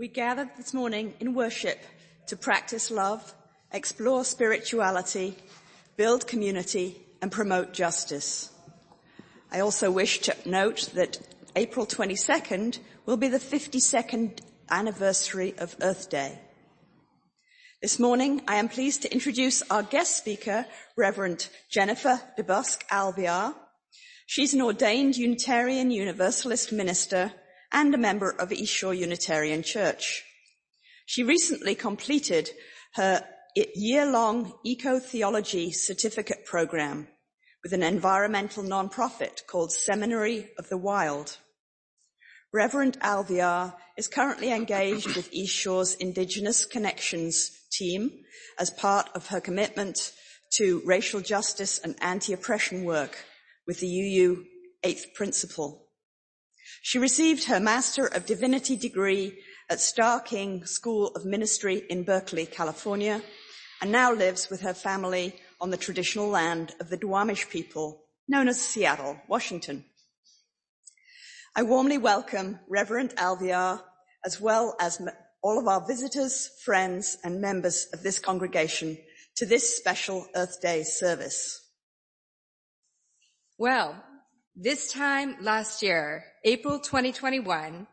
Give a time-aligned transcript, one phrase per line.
[0.00, 1.78] We gathered this morning in worship
[2.28, 3.34] to practice love,
[3.70, 5.36] explore spirituality,
[5.98, 8.48] build community, and promote justice.
[9.52, 11.18] I also wish to note that
[11.54, 14.40] April 22nd will be the 52nd
[14.70, 16.38] anniversary of Earth Day.
[17.82, 20.64] This morning, I am pleased to introduce our guest speaker,
[20.96, 23.54] Reverend Jennifer DeBusk Alvear.
[24.24, 27.32] She's an ordained Unitarian Universalist minister
[27.72, 30.24] and a member of East Shore Unitarian Church.
[31.06, 32.50] She recently completed
[32.94, 33.24] her
[33.56, 37.08] year-long eco-theology certificate program
[37.62, 41.36] with an environmental nonprofit called Seminary of the Wild.
[42.52, 48.10] Reverend Alviar is currently engaged with East Shore's Indigenous Connections team
[48.58, 50.12] as part of her commitment
[50.54, 53.24] to racial justice and anti-oppression work
[53.66, 54.44] with the UU
[54.82, 55.89] Eighth Principle.
[56.82, 62.46] She received her Master of Divinity degree at Starr King School of Ministry in Berkeley,
[62.46, 63.22] California,
[63.82, 68.48] and now lives with her family on the traditional land of the Duwamish people, known
[68.48, 69.84] as Seattle, Washington.
[71.54, 73.82] I warmly welcome Reverend Alviar,
[74.24, 75.02] as well as
[75.42, 78.96] all of our visitors, friends, and members of this congregation
[79.36, 81.60] to this special Earth Day service.
[83.58, 84.02] Well,
[84.62, 87.86] this time last year, April 2021,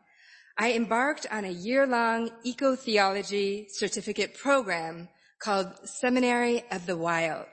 [0.58, 5.08] I embarked on a year-long eco-theology certificate program
[5.40, 7.46] called Seminary of the Wild.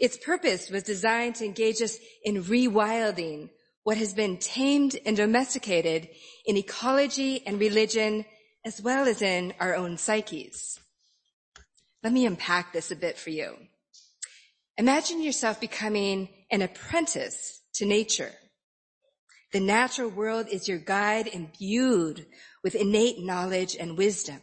[0.00, 3.50] Its purpose was designed to engage us in rewilding
[3.82, 6.08] what has been tamed and domesticated
[6.46, 8.24] in ecology and religion,
[8.64, 10.80] as well as in our own psyches.
[12.02, 13.54] Let me unpack this a bit for you.
[14.78, 18.32] Imagine yourself becoming an apprentice to nature.
[19.52, 22.26] The natural world is your guide imbued
[22.62, 24.40] with innate knowledge and wisdom.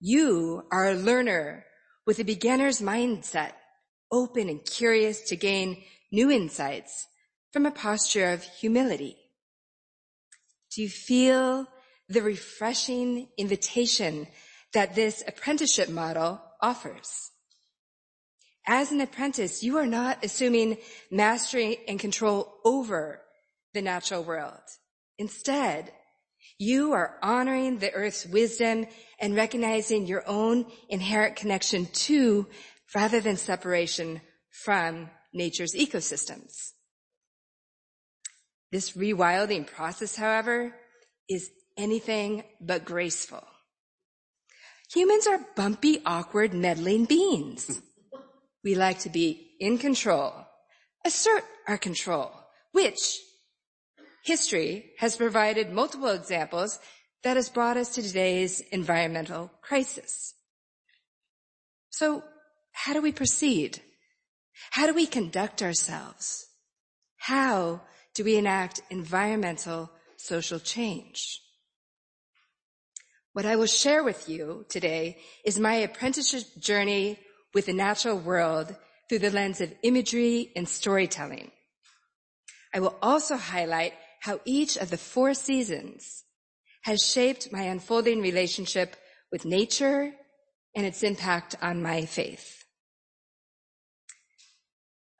[0.00, 1.64] You are a learner
[2.06, 3.52] with a beginner's mindset,
[4.10, 7.06] open and curious to gain new insights
[7.52, 9.16] from a posture of humility.
[10.74, 11.66] Do you feel
[12.08, 14.26] the refreshing invitation
[14.72, 17.29] that this apprenticeship model offers?
[18.72, 20.78] As an apprentice, you are not assuming
[21.10, 23.20] mastery and control over
[23.74, 24.62] the natural world.
[25.18, 25.90] Instead,
[26.56, 28.86] you are honoring the earth's wisdom
[29.18, 32.46] and recognizing your own inherent connection to
[32.94, 34.20] rather than separation
[34.62, 36.70] from nature's ecosystems.
[38.70, 40.76] This rewilding process, however,
[41.28, 43.42] is anything but graceful.
[44.94, 47.82] Humans are bumpy, awkward, meddling beings.
[48.62, 50.32] We like to be in control,
[51.04, 52.32] assert our control,
[52.72, 53.18] which
[54.24, 56.78] history has provided multiple examples
[57.22, 60.34] that has brought us to today's environmental crisis.
[61.90, 62.22] So
[62.72, 63.80] how do we proceed?
[64.70, 66.46] How do we conduct ourselves?
[67.16, 67.82] How
[68.14, 71.40] do we enact environmental social change?
[73.32, 77.18] What I will share with you today is my apprenticeship journey
[77.54, 78.74] with the natural world
[79.08, 81.50] through the lens of imagery and storytelling.
[82.72, 86.24] I will also highlight how each of the four seasons
[86.82, 88.96] has shaped my unfolding relationship
[89.32, 90.12] with nature
[90.74, 92.64] and its impact on my faith.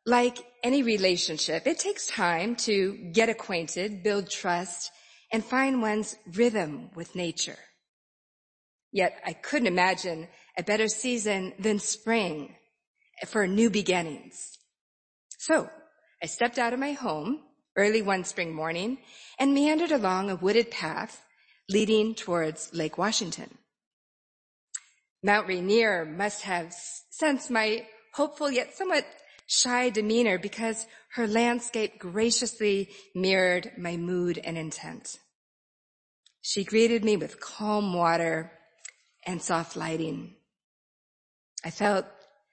[0.06, 4.90] Like any relationship, it takes time to get acquainted, build trust,
[5.32, 7.58] and find one's rhythm with nature.
[8.92, 10.28] Yet I couldn't imagine
[10.60, 12.54] a better season than spring
[13.26, 14.58] for new beginnings.
[15.38, 15.70] So
[16.22, 17.40] I stepped out of my home
[17.76, 18.98] early one spring morning
[19.38, 21.24] and meandered along a wooded path
[21.70, 23.56] leading towards Lake Washington.
[25.22, 26.74] Mount Rainier must have
[27.08, 29.06] sensed my hopeful yet somewhat
[29.46, 35.16] shy demeanor because her landscape graciously mirrored my mood and intent.
[36.42, 38.52] She greeted me with calm water
[39.24, 40.34] and soft lighting.
[41.64, 42.06] I felt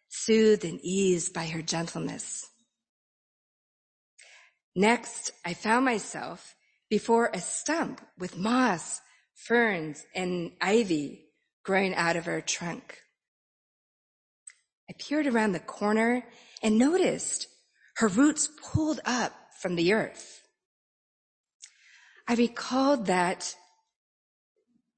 [0.09, 2.45] soothed and eased by her gentleness.
[4.75, 6.55] Next, I found myself
[6.89, 9.01] before a stump with moss,
[9.33, 11.25] ferns, and ivy
[11.63, 12.99] growing out of her trunk.
[14.89, 16.23] I peered around the corner
[16.61, 17.47] and noticed
[17.97, 20.41] her roots pulled up from the earth.
[22.27, 23.55] I recalled that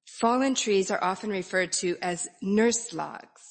[0.05, 3.48] fallen trees are often referred to as nurse logs.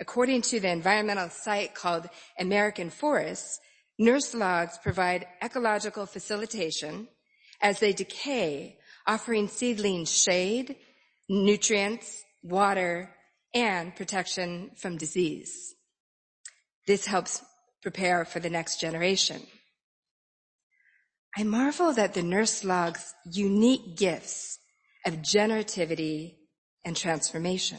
[0.00, 2.08] According to the environmental site called
[2.38, 3.60] American Forests,
[3.98, 7.08] nurse logs provide ecological facilitation
[7.60, 10.76] as they decay offering seedlings shade,
[11.28, 13.14] nutrients, water,
[13.54, 15.74] and protection from disease.
[16.86, 17.42] This helps
[17.82, 19.42] prepare for the next generation.
[21.36, 24.58] I marvel at the nurse log's unique gifts
[25.06, 26.36] of generativity
[26.84, 27.78] and transformation.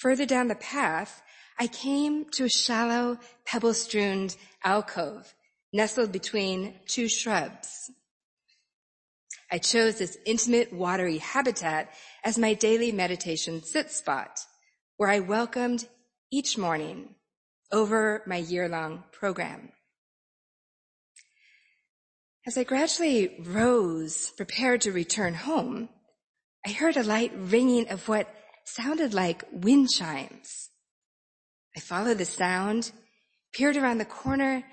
[0.00, 1.22] Further down the path,
[1.58, 4.30] I came to a shallow, pebble-strewn
[4.64, 5.34] alcove
[5.74, 7.90] nestled between two shrubs.
[9.52, 11.92] I chose this intimate, watery habitat
[12.24, 14.40] as my daily meditation sit spot,
[14.96, 15.86] where I welcomed
[16.30, 17.14] each morning
[17.70, 19.70] over my year-long program.
[22.46, 25.90] As I gradually rose, prepared to return home,
[26.66, 28.34] I heard a light ringing of what
[28.74, 30.70] sounded like wind chimes.
[31.76, 32.92] I followed the sound,
[33.52, 34.64] peered around the corner,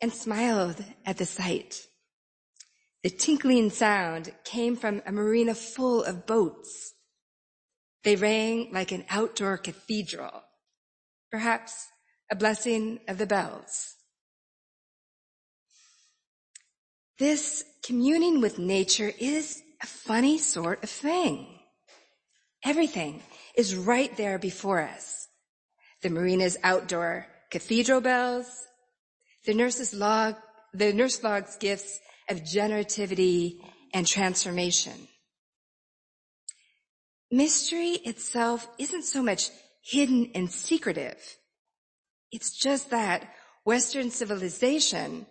[0.00, 1.80] and smiled at the sight.
[3.02, 6.94] The tinkling sound came from a marina full of boats.
[8.04, 10.42] They rang like an outdoor cathedral,
[11.30, 11.86] perhaps
[12.30, 13.94] a blessing of the bells.
[17.18, 21.58] This communing with nature is a funny sort of thing.
[22.64, 23.22] Everything
[23.58, 25.26] is right there before us.
[26.02, 28.46] The marina's outdoor cathedral bells,
[29.44, 30.36] the nurse's log,
[30.72, 31.98] the nurse log's gifts
[32.30, 33.58] of generativity
[33.92, 35.08] and transformation.
[37.32, 39.50] Mystery itself isn't so much
[39.84, 41.18] hidden and secretive.
[42.30, 43.28] It's just that
[43.64, 45.26] Western civilization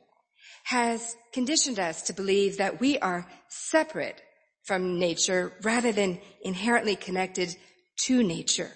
[0.65, 4.21] has conditioned us to believe that we are separate
[4.65, 7.56] from nature rather than inherently connected
[8.05, 8.71] to nature.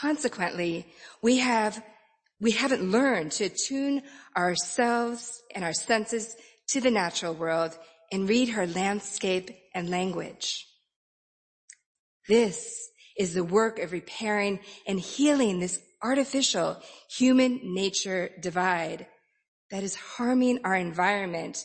[0.00, 0.86] Consequently,
[1.22, 1.82] we have,
[2.40, 4.02] we haven't learned to attune
[4.36, 6.36] ourselves and our senses
[6.68, 7.76] to the natural world
[8.12, 10.66] and read her landscape and language.
[12.28, 16.76] This is the work of repairing and healing this artificial
[17.16, 19.06] human nature divide
[19.70, 21.64] that is harming our environment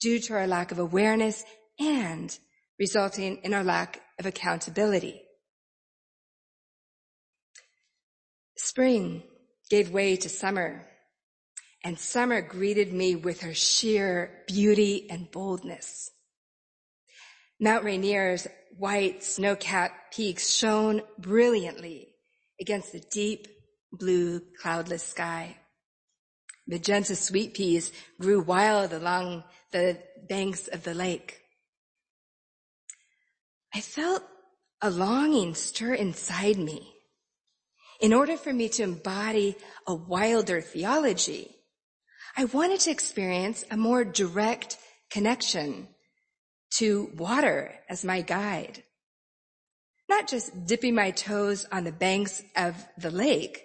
[0.00, 1.44] due to our lack of awareness
[1.78, 2.38] and
[2.78, 5.23] resulting in our lack of accountability.
[8.74, 9.22] Spring
[9.70, 10.84] gave way to summer,
[11.84, 16.10] and summer greeted me with her sheer beauty and boldness.
[17.60, 22.16] Mount Rainier's white snow-capped peaks shone brilliantly
[22.60, 23.46] against the deep
[23.92, 25.56] blue cloudless sky.
[26.66, 31.42] Magenta sweet peas grew wild along the banks of the lake.
[33.72, 34.24] I felt
[34.82, 36.93] a longing stir inside me.
[38.04, 39.56] In order for me to embody
[39.86, 41.48] a wilder theology,
[42.36, 44.76] I wanted to experience a more direct
[45.10, 45.88] connection
[46.76, 48.82] to water as my guide.
[50.06, 53.64] Not just dipping my toes on the banks of the lake,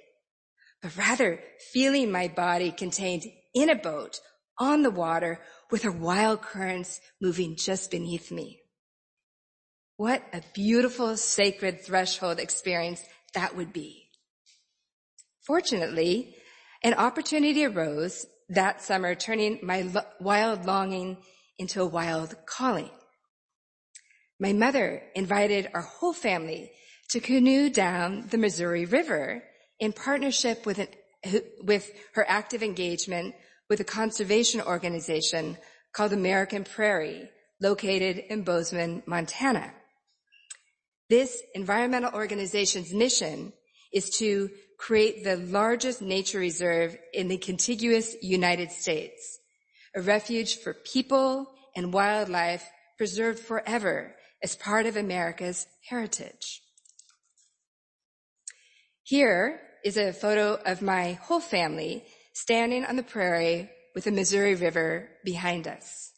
[0.81, 1.43] but rather
[1.73, 4.21] feeling my body contained in a boat
[4.57, 8.61] on the water with her wild currents moving just beneath me.
[9.97, 13.03] What a beautiful sacred threshold experience
[13.33, 13.98] that would be.
[15.49, 16.35] Fortunately,
[16.83, 21.17] an opportunity arose that summer, turning my lo- wild longing
[21.57, 22.91] into a wild calling.
[24.39, 26.71] My mother invited our whole family
[27.09, 29.41] to canoe down the Missouri River
[29.79, 33.33] in partnership with, an, with her active engagement
[33.71, 35.57] with a conservation organization
[35.93, 37.27] called American Prairie,
[37.59, 39.73] located in Bozeman, Montana.
[41.09, 43.51] This environmental organization's mission
[43.91, 49.37] is to create the largest nature reserve in the contiguous United States,
[49.93, 51.45] a refuge for people
[51.75, 52.67] and wildlife
[52.97, 56.61] preserved forever as part of America's heritage.
[59.03, 64.55] Here is a photo of my whole family standing on the prairie with the Missouri
[64.55, 66.13] River behind us.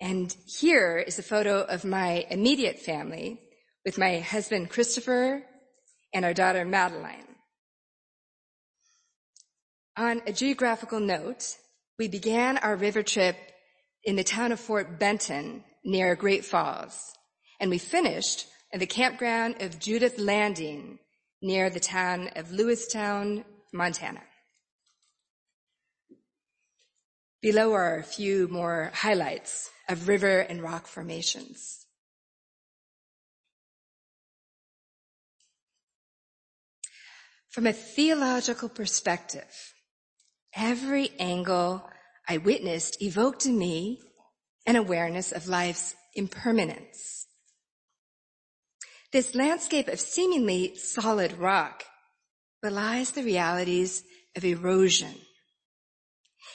[0.00, 3.40] And here is a photo of my immediate family
[3.84, 5.42] with my husband Christopher
[6.12, 7.26] and our daughter Madeline.
[9.96, 11.56] On a geographical note,
[11.98, 13.36] we began our river trip
[14.04, 17.12] in the town of Fort Benton near Great Falls,
[17.60, 20.98] and we finished at the campground of Judith Landing
[21.42, 24.22] near the town of Lewistown, Montana.
[27.42, 31.81] Below are a few more highlights of river and rock formations.
[37.52, 39.74] From a theological perspective,
[40.56, 41.86] every angle
[42.26, 44.00] I witnessed evoked in me
[44.64, 47.26] an awareness of life's impermanence.
[49.12, 51.84] This landscape of seemingly solid rock
[52.62, 54.02] belies the realities
[54.34, 55.14] of erosion.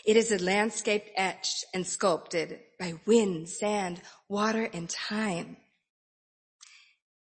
[0.04, 5.58] It is a landscape etched and sculpted by wind, sand, water, and time.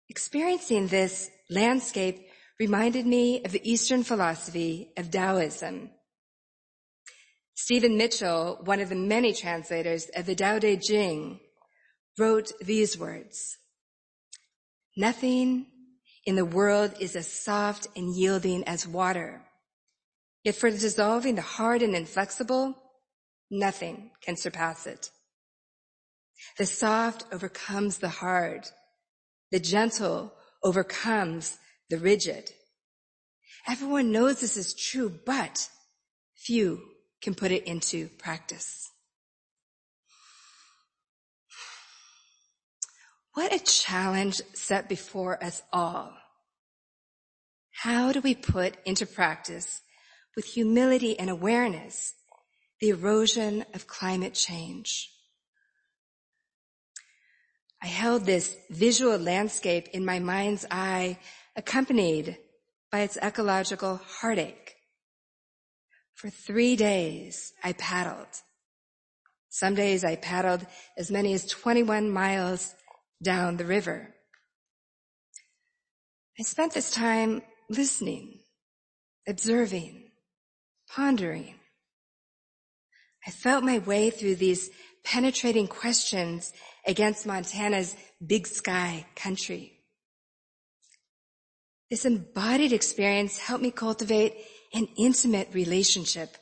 [0.07, 2.24] Experiencing this landscape
[2.59, 5.89] reminded me of the Eastern philosophy of Taoism.
[7.53, 11.39] Stephen Mitchell, one of the many translators of the Tao Te Ching,
[12.17, 13.57] wrote these words.
[14.97, 15.67] Nothing
[16.25, 19.41] in the world is as soft and yielding as water.
[20.43, 22.75] Yet for dissolving the hard and inflexible,
[23.51, 25.11] nothing can surpass it.
[26.57, 28.69] The soft overcomes the hard.
[29.51, 30.33] The gentle
[30.63, 31.57] overcomes
[31.89, 32.51] the rigid.
[33.67, 35.69] Everyone knows this is true, but
[36.35, 36.81] few
[37.21, 38.89] can put it into practice.
[43.33, 46.13] What a challenge set before us all.
[47.71, 49.81] How do we put into practice
[50.35, 52.13] with humility and awareness
[52.79, 55.11] the erosion of climate change?
[57.81, 61.19] I held this visual landscape in my mind's eye
[61.55, 62.37] accompanied
[62.91, 64.75] by its ecological heartache.
[66.15, 68.27] For three days I paddled.
[69.49, 70.65] Some days I paddled
[70.97, 72.73] as many as 21 miles
[73.23, 74.13] down the river.
[76.39, 78.39] I spent this time listening,
[79.27, 80.09] observing,
[80.89, 81.55] pondering.
[83.25, 84.69] I felt my way through these
[85.05, 86.51] penetrating questions
[86.85, 87.95] against Montana's
[88.25, 89.74] big sky country.
[91.95, 94.35] This embodied experience helped me cultivate
[94.73, 96.35] an intimate relationship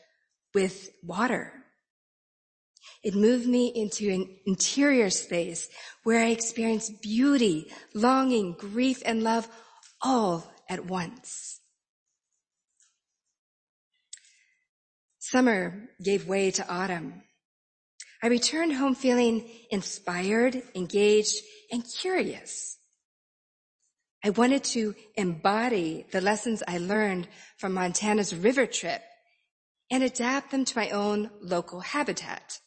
[0.56, 1.54] with water.
[3.04, 5.70] It moved me into an interior space
[6.02, 9.48] where I experienced beauty, longing, grief, and love
[10.02, 11.60] all at once.
[15.20, 17.22] Summer gave way to autumn.
[18.24, 21.36] I returned home feeling inspired, engaged,
[21.72, 22.80] and curious.
[24.26, 27.28] I wanted to embody the lessons I learned
[27.58, 29.02] from Montana's river trip
[29.92, 32.60] and adapt them to my own local habitat.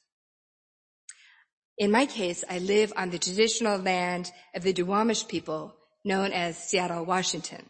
[1.79, 6.59] In my case, I live on the traditional land of the Duwamish people known as
[6.59, 7.65] Seattle, Washington.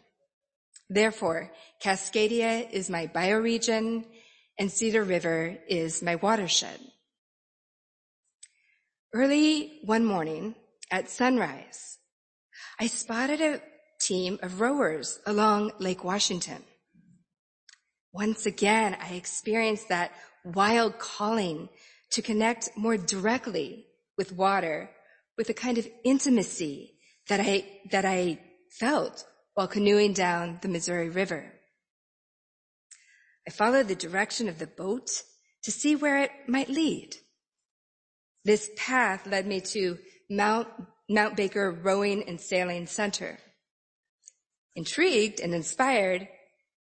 [0.89, 1.51] Therefore,
[1.81, 4.05] Cascadia is my bioregion
[4.59, 6.79] and Cedar River is my watershed.
[9.13, 10.55] Early one morning
[10.91, 11.97] at sunrise,
[12.79, 13.61] I spotted a
[14.07, 16.63] team of rowers along Lake Washington.
[18.13, 20.11] Once again, I experienced that
[20.43, 21.69] wild calling
[22.11, 23.85] to connect more directly
[24.17, 24.89] with water,
[25.37, 26.93] with a kind of intimacy
[27.27, 28.39] that I, that I
[28.79, 31.53] felt while canoeing down the Missouri River.
[33.47, 35.09] I followed the direction of the boat
[35.63, 37.15] to see where it might lead.
[38.45, 39.97] This path led me to
[40.29, 40.67] Mount,
[41.09, 43.39] Mount Baker Rowing and Sailing Center.
[44.77, 46.27] Intrigued and inspired,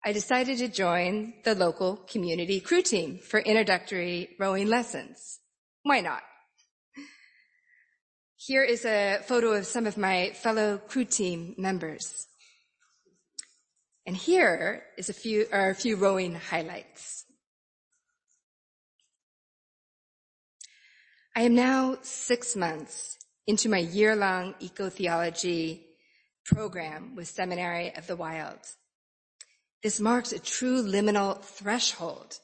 [0.05, 5.41] I decided to join the local community crew team for introductory rowing lessons.
[5.85, 6.21] Why not?
[8.37, 12.27] Here is a photo of some of my fellow crew team members.
[14.07, 17.25] And here is a few, are a few rowing highlights.
[21.35, 23.17] I am now six months
[23.47, 25.88] into my year-long eco-theology
[26.49, 28.59] program with Seminary of the Wild.
[29.83, 32.39] This marks a true liminal threshold.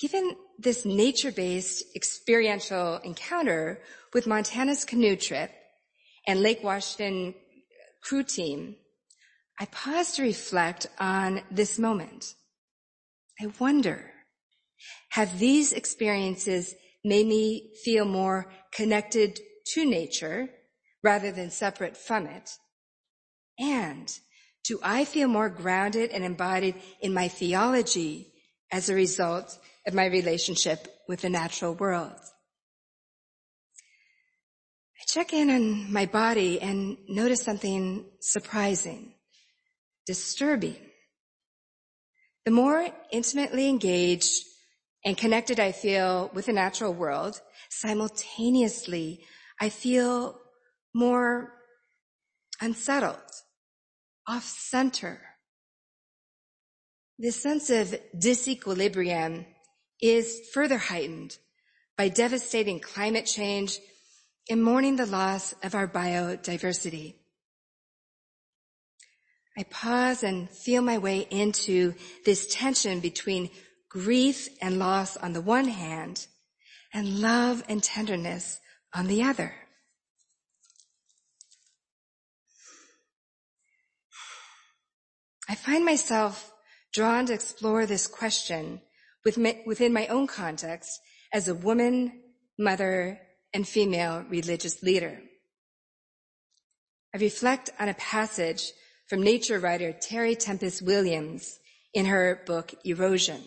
[0.00, 3.80] Given this nature-based experiential encounter
[4.14, 5.50] with Montana's canoe trip
[6.26, 7.34] and Lake Washington
[8.02, 8.76] crew team,
[9.60, 12.34] I pause to reflect on this moment.
[13.40, 14.12] I wonder,
[15.10, 19.40] have these experiences made me feel more connected
[19.74, 20.48] to nature
[21.02, 22.50] rather than separate from it?
[23.58, 24.12] And
[24.64, 28.32] do I feel more grounded and embodied in my theology
[28.70, 32.18] as a result of my relationship with the natural world?
[35.00, 39.14] I check in on my body and notice something surprising,
[40.06, 40.76] disturbing.
[42.44, 44.44] The more intimately engaged
[45.04, 47.40] and connected I feel with the natural world,
[47.70, 49.24] simultaneously
[49.60, 50.37] I feel
[50.98, 51.52] more
[52.60, 53.30] unsettled,
[54.26, 55.20] off center.
[57.18, 59.46] This sense of disequilibrium
[60.02, 61.38] is further heightened
[61.96, 63.78] by devastating climate change
[64.50, 67.14] and mourning the loss of our biodiversity.
[69.56, 73.50] I pause and feel my way into this tension between
[73.88, 76.26] grief and loss on the one hand
[76.92, 78.58] and love and tenderness
[78.92, 79.54] on the other.
[85.48, 86.52] I find myself
[86.92, 88.82] drawn to explore this question
[89.24, 91.00] within my own context
[91.32, 92.20] as a woman,
[92.58, 93.20] mother,
[93.54, 95.20] and female religious leader.
[97.14, 98.72] I reflect on a passage
[99.06, 101.58] from nature writer Terry Tempest Williams
[101.94, 103.42] in her book Erosion.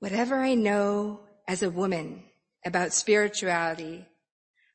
[0.00, 2.24] Whatever I know as a woman
[2.64, 4.06] about spirituality,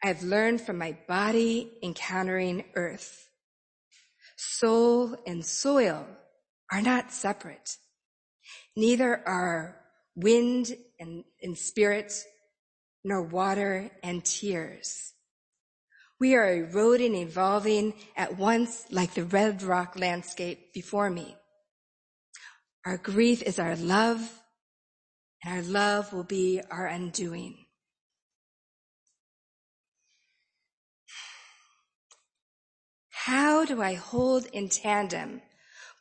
[0.04, 3.23] I have learned from my body encountering earth.
[4.50, 6.06] Soul and soil
[6.72, 7.78] are not separate.
[8.76, 9.80] Neither are
[10.16, 12.14] wind and, and spirit,
[13.04, 15.14] nor water and tears.
[16.20, 21.36] We are eroding, evolving at once like the red rock landscape before me.
[22.86, 24.42] Our grief is our love,
[25.44, 27.63] and our love will be our undoing.
[33.26, 35.42] How do I hold in tandem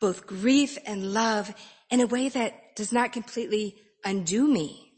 [0.01, 1.55] both grief and love
[1.89, 4.91] in a way that does not completely undo me?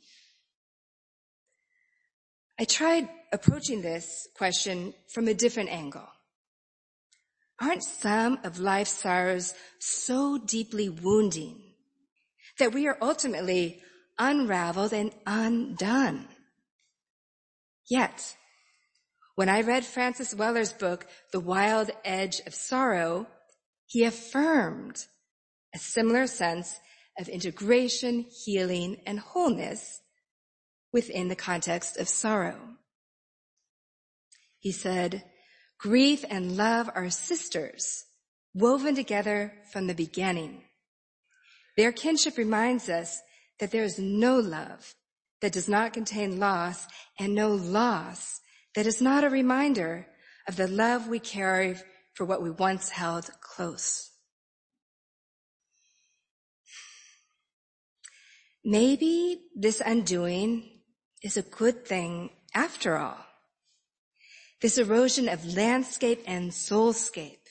[2.60, 6.08] I tried approaching this question from a different angle.
[7.62, 11.62] Aren't some of life's sorrows so deeply wounding
[12.58, 13.84] that we are ultimately
[14.18, 16.28] unraveled and undone?
[17.88, 18.36] Yet,
[19.36, 23.28] when I read Francis Weller's book, The Wild Edge of Sorrow,
[23.86, 25.06] he affirmed
[25.74, 26.80] a similar sense
[27.20, 30.02] of integration, healing, and wholeness
[30.92, 32.60] within the context of sorrow.
[34.60, 35.24] He said,
[35.78, 38.06] grief and love are sisters,
[38.54, 40.64] woven together from the beginning.
[41.78, 43.22] Their kinship reminds us
[43.60, 44.96] that there is no love
[45.42, 46.88] that does not contain loss
[47.20, 48.40] and no loss
[48.76, 50.08] that is not a reminder
[50.48, 51.76] of the love we carry
[52.14, 54.12] for what we once held close.
[58.64, 60.82] Maybe this undoing
[61.22, 63.18] is a good thing after all.
[64.62, 67.46] This erosion of landscape and soulscape,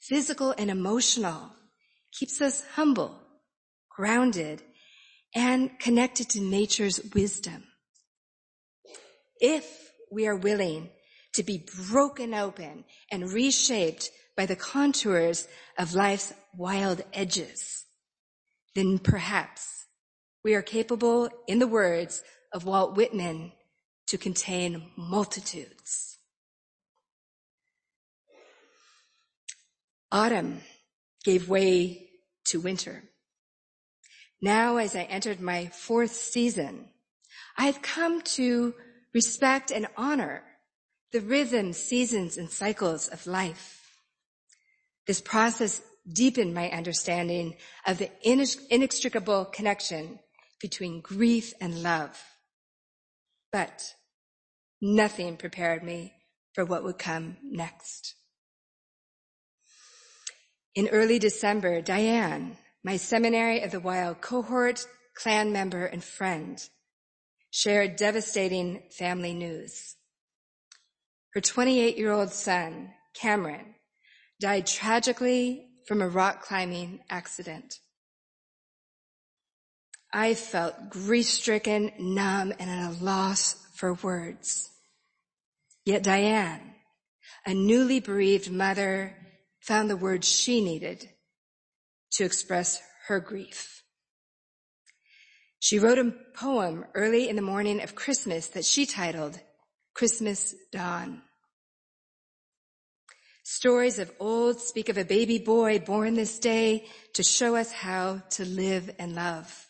[0.00, 1.52] physical and emotional,
[2.12, 3.20] keeps us humble,
[3.90, 4.62] grounded,
[5.34, 7.64] and connected to nature's wisdom.
[9.40, 10.90] If we are willing
[11.34, 17.84] to be broken open and reshaped by the contours of life's wild edges,
[18.74, 19.86] then perhaps
[20.44, 23.52] we are capable, in the words of Walt Whitman
[24.06, 26.18] to contain multitudes.
[30.10, 30.62] Autumn
[31.24, 32.08] gave way
[32.46, 33.02] to winter.
[34.40, 36.86] Now, as I entered my fourth season,
[37.58, 38.74] I had come to
[39.14, 40.42] respect and honor
[41.12, 43.96] the rhythms, seasons, and cycles of life.
[45.06, 50.18] This process deepened my understanding of the inextricable connection
[50.60, 52.22] between grief and love.
[53.52, 53.94] But
[54.82, 56.14] nothing prepared me
[56.52, 58.14] for what would come next.
[60.74, 66.62] In early December, Diane, my Seminary of the Wild cohort, clan member, and friend,
[67.50, 69.96] shared devastating family news.
[71.34, 73.74] Her 28 year old son, Cameron,
[74.40, 77.80] died tragically from a rock climbing accident.
[80.12, 84.70] I felt grief stricken, numb, and at a loss for words.
[85.84, 86.74] Yet Diane,
[87.46, 89.16] a newly bereaved mother,
[89.60, 91.08] found the words she needed
[92.12, 93.77] to express her grief.
[95.60, 99.40] She wrote a poem early in the morning of Christmas that she titled
[99.94, 101.22] Christmas Dawn.
[103.42, 108.22] Stories of old speak of a baby boy born this day to show us how
[108.30, 109.66] to live and love.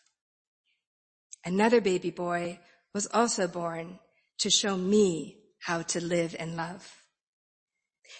[1.45, 2.59] Another baby boy
[2.93, 3.99] was also born
[4.39, 7.03] to show me how to live and love.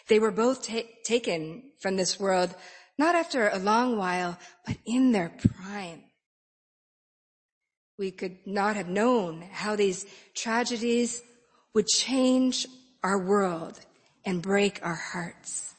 [0.09, 2.55] They were both ta- taken from this world,
[2.97, 6.05] not after a long while, but in their prime.
[7.99, 11.23] We could not have known how these tragedies
[11.75, 12.67] would change
[13.03, 13.79] our world
[14.25, 15.75] and break our hearts.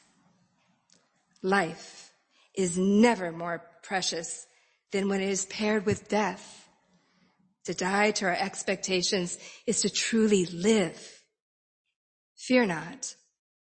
[1.42, 2.10] Life
[2.54, 4.46] is never more precious
[4.92, 6.68] than when it is paired with death.
[7.64, 11.22] To die to our expectations is to truly live.
[12.36, 13.14] Fear not.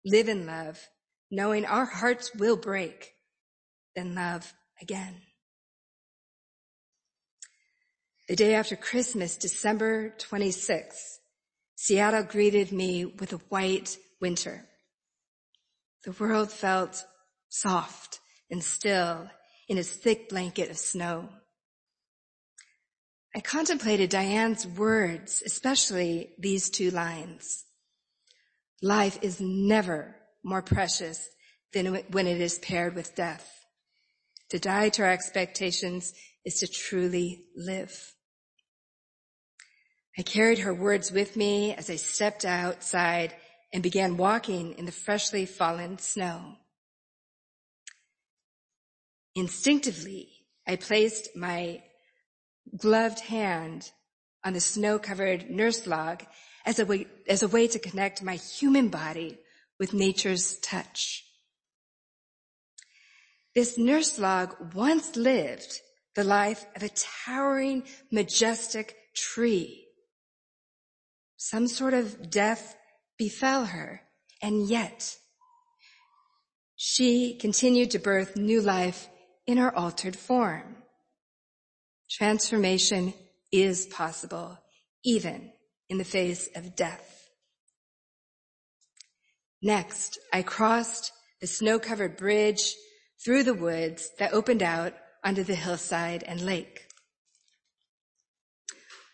[0.04, 0.88] Live in love,
[1.30, 3.14] knowing our hearts will break,
[3.94, 5.16] then love again.
[8.28, 11.16] The day after Christmas, December 26th,
[11.76, 14.66] Seattle greeted me with a white winter.
[16.04, 17.02] The world felt
[17.48, 19.30] soft and still
[19.66, 21.30] in its thick blanket of snow.
[23.34, 27.64] I contemplated Diane's words, especially these two lines.
[28.82, 30.14] Life is never
[30.44, 31.26] more precious
[31.72, 33.50] than when it is paired with death.
[34.50, 36.12] To die to our expectations
[36.44, 38.14] is to truly live.
[40.18, 43.32] I carried her words with me as I stepped outside
[43.72, 46.56] and began walking in the freshly fallen snow.
[49.36, 50.28] Instinctively,
[50.66, 51.84] I placed my
[52.76, 53.92] gloved hand
[54.44, 56.24] on the snow-covered nurse log
[56.66, 59.38] as a way, as a way to connect my human body
[59.78, 61.24] with nature's touch.
[63.54, 65.80] This nurse log once lived
[66.16, 66.90] the life of a
[67.24, 69.87] towering, majestic tree.
[71.38, 72.76] Some sort of death
[73.16, 74.02] befell her,
[74.42, 75.16] and yet
[76.74, 79.08] she continued to birth new life
[79.46, 80.82] in her altered form.
[82.10, 83.14] Transformation
[83.52, 84.58] is possible,
[85.04, 85.52] even
[85.88, 87.30] in the face of death.
[89.62, 92.74] Next, I crossed the snow-covered bridge
[93.24, 94.92] through the woods that opened out
[95.24, 96.87] onto the hillside and lake.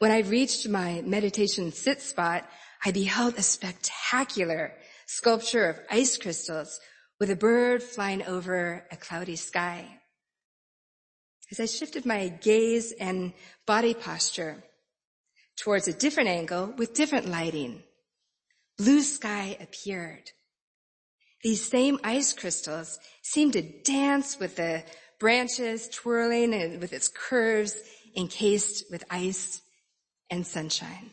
[0.05, 2.47] When I reached my meditation sit spot,
[2.85, 4.75] I beheld a spectacular
[5.07, 6.79] sculpture of ice crystals
[7.19, 9.89] with a bird flying over a cloudy sky.
[11.51, 13.33] As I shifted my gaze and
[13.65, 14.63] body posture
[15.57, 17.83] towards a different angle with different lighting,
[18.77, 20.33] blue sky appeared.
[21.43, 24.85] These same ice crystals seemed to dance with the
[25.19, 27.75] branches twirling and with its curves
[28.15, 29.63] encased with ice
[30.35, 31.11] and sunshine.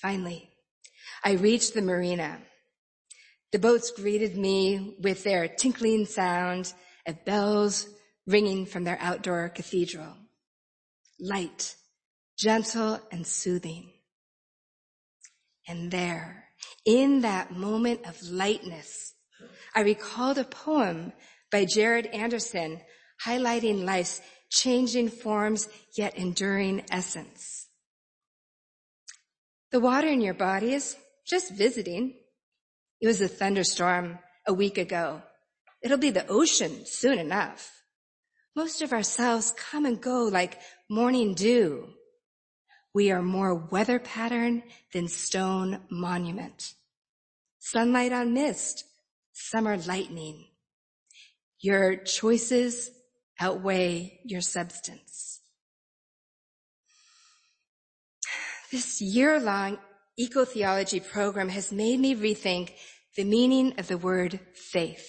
[0.00, 0.48] Finally,
[1.22, 2.38] I reached the marina.
[3.52, 6.72] The boats greeted me with their tinkling sound
[7.06, 7.86] of bells
[8.26, 10.14] ringing from their outdoor cathedral.
[11.20, 11.76] Light,
[12.38, 13.90] gentle and soothing.
[15.66, 16.44] And there,
[16.86, 19.12] in that moment of lightness,
[19.74, 21.12] I recalled a poem
[21.52, 22.80] by Jarod Anderson
[23.22, 27.66] highlighting life's changing forms yet enduring essence.
[29.70, 32.14] The water in your body is just visiting.
[33.00, 35.22] It was a thunderstorm a week ago.
[35.82, 37.82] It'll be the ocean soon enough.
[38.56, 40.58] Most of ourselves come and go like
[40.88, 41.90] morning dew.
[42.94, 46.72] We are more weather pattern than stone monument.
[47.58, 48.84] Sunlight on mist,
[49.32, 50.46] summer lightning.
[51.60, 52.90] Your choices
[53.40, 55.40] outweigh your substance.
[58.70, 59.78] This year-long
[60.18, 62.72] eco-theology program has made me rethink
[63.16, 65.08] the meaning of the word faith.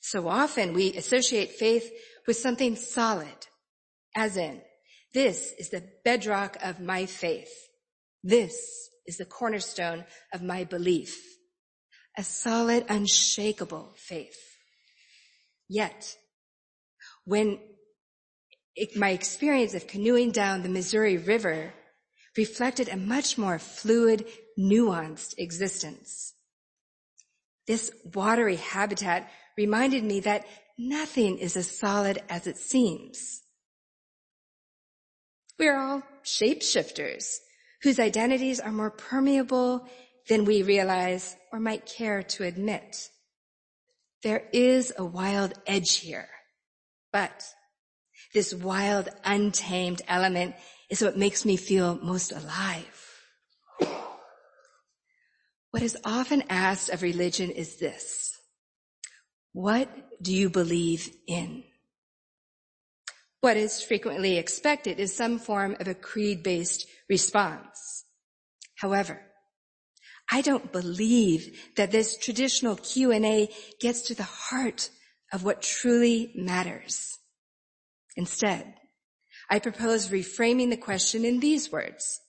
[0.00, 1.90] So often we associate faith
[2.26, 3.46] with something solid,
[4.14, 4.60] as in,
[5.14, 7.50] this is the bedrock of my faith.
[8.22, 11.16] This is the cornerstone of my belief.
[12.18, 14.36] A solid, unshakable faith.
[15.68, 16.16] Yet,
[17.24, 17.58] when
[18.76, 21.72] it, my experience of canoeing down the Missouri River
[22.36, 24.26] reflected a much more fluid,
[24.58, 26.34] nuanced existence.
[27.66, 30.44] This watery habitat reminded me that
[30.76, 33.42] nothing is as solid as it seems.
[35.58, 37.36] We are all shapeshifters
[37.82, 39.86] whose identities are more permeable
[40.28, 43.08] than we realize or might care to admit.
[44.24, 46.28] There is a wild edge here
[47.14, 47.44] but
[48.34, 50.56] this wild, untamed element
[50.90, 53.20] is what makes me feel most alive.
[55.70, 58.36] What is often asked of religion is this.
[59.52, 59.88] What
[60.20, 61.62] do you believe in?
[63.40, 68.06] What is frequently expected is some form of a creed-based response.
[68.74, 69.20] However,
[70.32, 73.50] I don't believe that this traditional Q&A
[73.80, 74.90] gets to the heart
[75.34, 77.18] of what truly matters.
[78.16, 78.72] Instead,
[79.50, 82.20] I propose reframing the question in these words.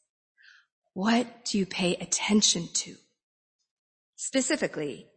[0.94, 2.96] What do you pay attention to?
[4.16, 5.08] Specifically,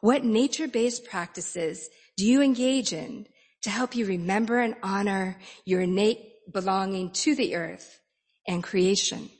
[0.00, 3.26] what nature-based practices do you engage in
[3.62, 6.18] to help you remember and honor your innate
[6.52, 8.00] belonging to the earth
[8.46, 9.30] and creation.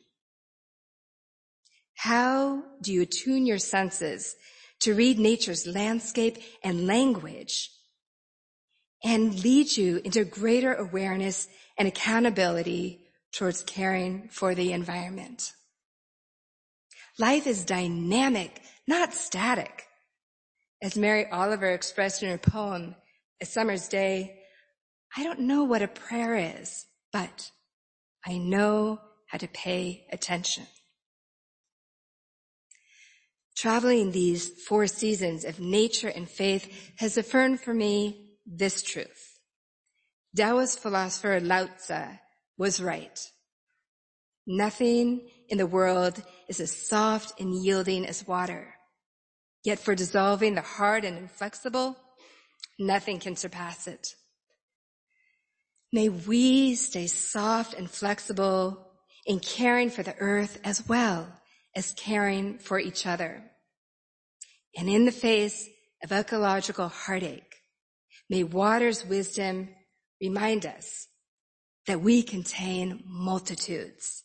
[1.97, 4.37] How do you attune your senses
[4.81, 7.71] to read nature's landscape and language
[9.05, 15.53] and lead you into greater awareness and accountability towards caring for the environment?
[17.19, 19.85] Life is dynamic, not static.
[20.81, 22.95] As Mary Oliver expressed in her poem,
[23.41, 24.39] A Summer's Day,
[25.17, 27.51] I don't know what a prayer is, but
[28.25, 30.67] I know how to pay attention.
[33.57, 39.39] Traveling these four seasons of nature and faith has affirmed for me this truth.
[40.37, 42.19] Taoist philosopher Lao Tzu
[42.57, 43.19] was right.
[44.47, 48.75] Nothing in the world is as soft and yielding as water.
[49.65, 51.97] Yet for dissolving the hard and inflexible,
[52.79, 54.15] nothing can surpass it.
[55.93, 58.87] May we stay soft and flexible
[59.27, 61.29] in caring for the earth as well
[61.75, 63.43] as caring for each other.
[64.77, 65.69] And in the face
[66.03, 67.48] of ecological heartache,
[68.29, 69.69] may water's wisdom
[70.21, 71.09] remind us
[71.87, 74.25] that we contain multitudes.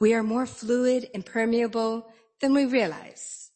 [0.00, 3.50] We are more fluid and permeable than we realize.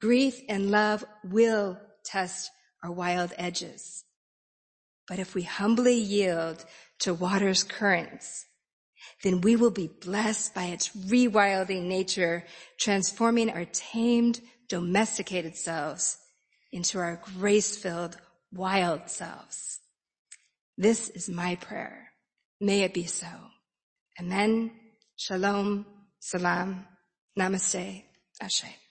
[0.00, 2.50] Grief and love will test
[2.84, 4.04] our wild edges.
[5.08, 6.64] But if we humbly yield
[7.00, 8.44] to water's currents,
[9.22, 12.44] then we will be blessed by its rewilding nature,
[12.78, 16.18] transforming our tamed, domesticated selves
[16.72, 18.18] into our grace-filled,
[18.56, 19.80] wild selves.
[20.76, 22.10] This is my prayer.
[22.60, 23.26] May it be so.
[24.20, 24.70] Amen.
[25.16, 25.86] Shalom.
[26.20, 26.86] Salam.
[27.38, 28.02] Namaste.
[28.40, 28.85] Ashe.